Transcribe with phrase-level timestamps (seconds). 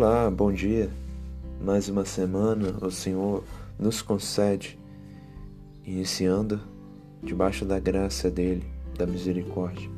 [0.00, 0.88] Olá, bom dia.
[1.60, 3.42] Mais uma semana o Senhor
[3.76, 4.78] nos concede,
[5.84, 6.60] iniciando
[7.20, 8.64] debaixo da graça dele,
[8.96, 9.90] da misericórdia.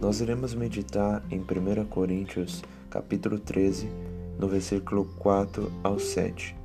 [0.00, 3.90] Nós iremos meditar em 1 Coríntios, capítulo 13,
[4.38, 6.56] no versículo 4 ao 7.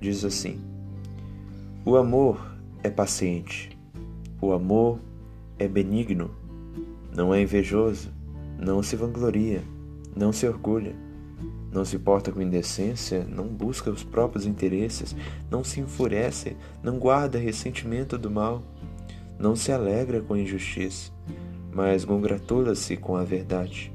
[0.00, 0.58] Diz assim:
[1.84, 3.78] O amor é paciente.
[4.42, 4.98] O amor
[5.56, 6.32] é benigno.
[7.14, 8.10] Não é invejoso,
[8.58, 9.62] não se vangloria,
[10.16, 11.05] não se orgulha
[11.76, 15.14] não se porta com indecência, não busca os próprios interesses,
[15.50, 18.62] não se enfurece, não guarda ressentimento do mal,
[19.38, 21.12] não se alegra com a injustiça,
[21.70, 23.92] mas congratula-se com a verdade.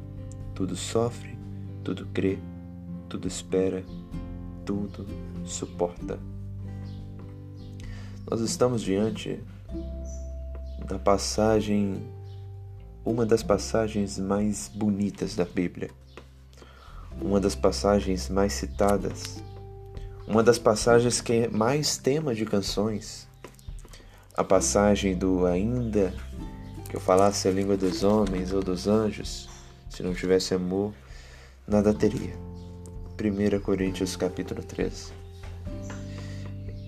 [0.53, 1.35] Tudo sofre,
[1.83, 2.37] tudo crê,
[3.09, 3.83] tudo espera,
[4.63, 5.07] tudo
[5.43, 6.19] suporta.
[8.29, 9.39] Nós estamos diante
[10.87, 11.99] da passagem,
[13.03, 15.89] uma das passagens mais bonitas da Bíblia
[17.19, 19.43] uma das passagens mais citadas,
[20.27, 23.27] uma das passagens que é mais tema de canções,
[24.35, 26.13] a passagem do ainda
[26.89, 29.49] que eu falasse a língua dos homens ou dos anjos,
[29.89, 30.93] se não tivesse amor,
[31.67, 32.35] nada teria.
[33.19, 35.11] 1 Coríntios capítulo 13.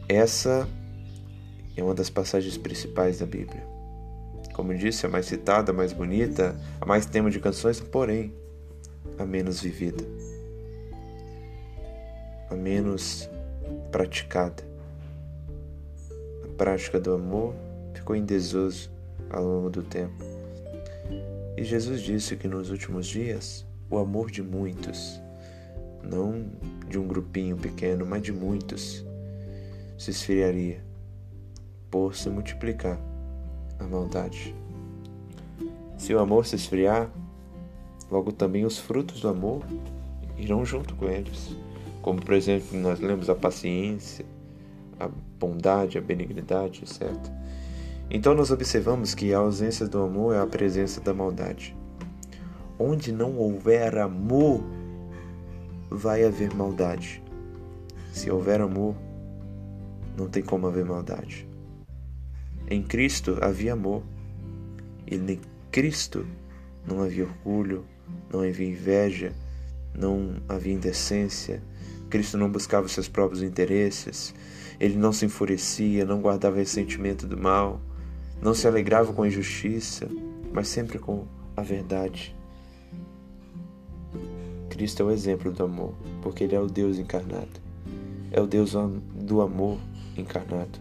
[0.10, 0.68] Essa
[1.76, 3.64] é uma das passagens principais da Bíblia.
[4.54, 8.34] Como disse, a mais citada, a mais bonita, a mais tema de canções, porém,
[9.18, 10.04] a menos vivida,
[12.50, 13.30] a menos
[13.92, 14.64] praticada.
[16.44, 17.54] A prática do amor
[17.94, 18.92] ficou em desuso
[19.30, 20.24] ao longo do tempo.
[21.56, 25.22] E Jesus disse que nos últimos dias o amor de muitos,
[26.02, 26.46] não
[26.90, 29.06] de um grupinho pequeno, mas de muitos,
[29.98, 30.84] se esfriaria
[31.90, 33.00] por se multiplicar
[33.80, 34.56] a maldade.
[35.98, 37.10] Se o amor se esfriar,
[38.14, 39.64] Logo também os frutos do amor
[40.38, 41.58] irão junto com eles.
[42.00, 44.24] Como, por exemplo, nós lemos a paciência,
[45.00, 47.12] a bondade, a benignidade, etc.
[48.12, 51.76] Então nós observamos que a ausência do amor é a presença da maldade.
[52.78, 54.64] Onde não houver amor,
[55.90, 57.20] vai haver maldade.
[58.12, 58.94] Se houver amor,
[60.16, 61.50] não tem como haver maldade.
[62.70, 64.04] Em Cristo havia amor.
[65.08, 65.40] E em
[65.72, 66.24] Cristo
[66.88, 67.84] não havia orgulho,
[68.32, 69.34] não havia inveja,
[69.94, 71.62] não havia indecência.
[72.10, 74.34] Cristo não buscava seus próprios interesses,
[74.80, 77.82] ele não se enfurecia, não guardava ressentimento do mal,
[78.42, 80.08] não se alegrava com a injustiça,
[80.52, 81.26] mas sempre com
[81.56, 82.36] a verdade.
[84.70, 87.62] Cristo é o exemplo do amor, porque ele é o Deus encarnado.
[88.32, 88.74] É o Deus
[89.16, 89.80] do amor
[90.18, 90.80] encarnado.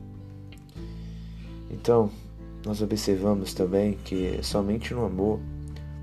[1.70, 2.10] Então,
[2.64, 5.40] nós observamos também que somente no amor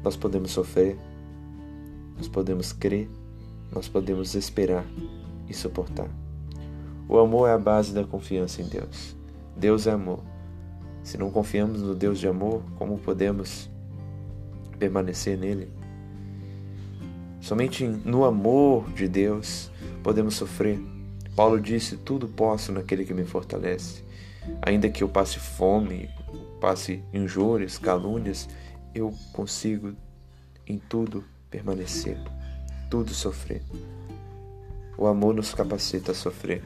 [0.03, 0.97] nós podemos sofrer,
[2.19, 3.09] nós podemos crer,
[3.72, 4.85] nós podemos esperar
[5.47, 6.09] e suportar.
[7.07, 9.16] O amor é a base da confiança em Deus.
[9.56, 10.19] Deus é amor.
[11.02, 13.69] Se não confiamos no Deus de amor, como podemos
[14.78, 15.72] permanecer nele?
[17.40, 19.72] Somente no amor de Deus
[20.03, 20.78] podemos sofrer.
[21.38, 24.03] Paulo disse: Tudo posso naquele que me fortalece.
[24.62, 26.09] Ainda que eu passe fome,
[26.59, 28.50] passe injúrias, calúnias,
[28.94, 29.94] eu consigo
[30.68, 32.18] em tudo permanecer,
[32.90, 33.62] tudo sofrer.
[34.98, 36.64] O amor nos capacita a sofrer.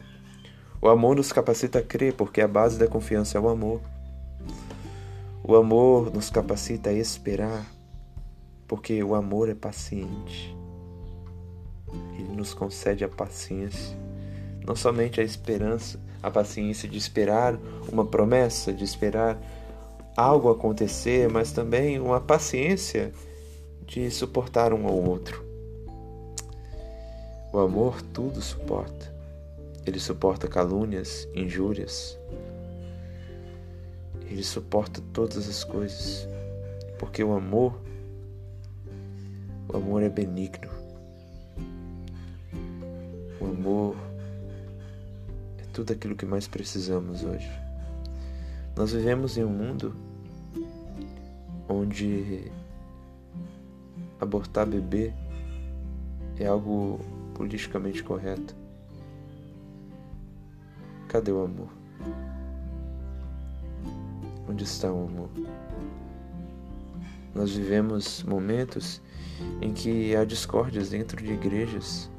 [0.81, 3.79] O amor nos capacita a crer, porque a base da confiança é o amor.
[5.43, 7.65] O amor nos capacita a esperar,
[8.67, 10.55] porque o amor é paciente.
[12.17, 13.97] Ele nos concede a paciência,
[14.65, 17.57] não somente a esperança, a paciência de esperar
[17.91, 19.37] uma promessa, de esperar
[20.15, 23.13] algo acontecer, mas também uma paciência
[23.85, 25.43] de suportar um ao outro.
[27.51, 29.13] O amor tudo suporta.
[29.85, 32.17] Ele suporta calúnias, injúrias.
[34.25, 36.27] Ele suporta todas as coisas.
[36.97, 37.79] Porque o amor,
[39.67, 40.71] o amor é benigno.
[43.39, 43.95] O amor
[45.59, 47.51] é tudo aquilo que mais precisamos hoje.
[48.75, 49.93] Nós vivemos em um mundo
[51.67, 52.51] onde
[54.23, 55.13] abortar bebê
[56.37, 56.99] é algo
[57.35, 58.55] politicamente correto.
[61.07, 61.69] Cadê o amor?
[64.49, 65.29] Onde está o amor?
[67.35, 69.01] Nós vivemos momentos
[69.61, 72.09] em que há discórdias dentro de igrejas.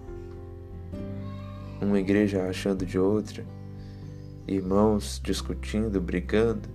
[1.81, 3.45] Uma igreja achando de outra,
[4.47, 6.69] irmãos discutindo, brigando.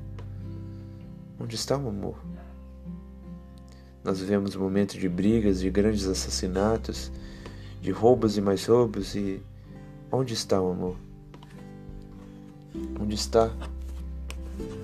[1.39, 2.19] Onde está o amor?
[4.03, 7.11] Nós vivemos momentos de brigas, de grandes assassinatos,
[7.81, 9.41] de roubos e mais roubos e
[10.11, 10.95] onde está o amor?
[12.99, 13.51] Onde está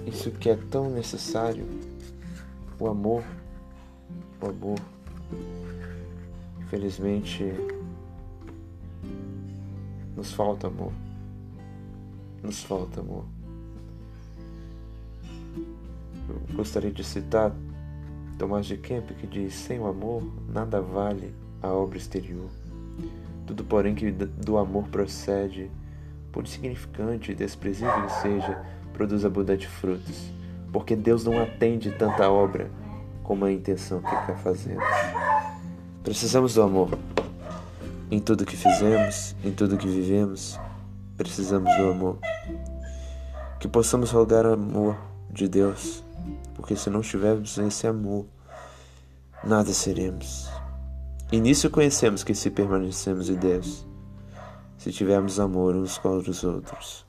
[0.05, 1.65] isso que é tão necessário?
[2.77, 3.23] O amor,
[4.41, 4.79] o amor.
[6.59, 7.53] Infelizmente,
[10.15, 10.91] nos falta amor.
[12.43, 13.25] Nos falta amor.
[16.27, 17.55] Eu gostaria de citar
[18.37, 22.49] Tomás de Kemp que diz: sem o amor nada vale a obra exterior.
[23.45, 25.69] Tudo, porém, que do amor procede,
[26.31, 30.31] por insignificante e desprezível que seja, produz abundante frutos,
[30.71, 32.71] porque Deus não atende tanta obra
[33.23, 34.77] como a intenção que quer fazer.
[36.03, 36.89] Precisamos do amor.
[38.11, 40.59] Em tudo que fizemos, em tudo que vivemos,
[41.17, 42.19] precisamos do amor.
[43.59, 44.95] Que possamos rogar amor
[45.31, 46.03] de Deus,
[46.53, 48.25] porque se não tivermos esse amor,
[49.43, 50.49] nada seremos.
[51.31, 53.85] E nisso conhecemos que se permanecemos em Deus,
[54.77, 57.05] se tivermos amor uns com os outros.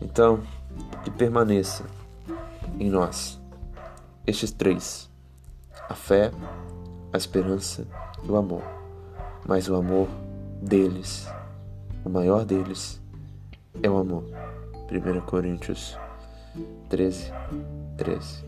[0.00, 0.40] Então,
[1.04, 1.84] que permaneça
[2.78, 3.40] em nós
[4.26, 5.10] estes três:
[5.88, 6.30] a fé,
[7.12, 7.86] a esperança
[8.22, 8.62] e o amor.
[9.46, 10.08] Mas o amor
[10.62, 11.26] deles,
[12.04, 13.00] o maior deles,
[13.82, 14.24] é o amor.
[14.90, 15.96] 1 Coríntios
[16.90, 17.32] 13,
[17.96, 18.47] 13.